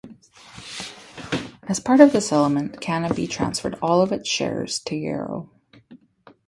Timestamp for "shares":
4.27-4.79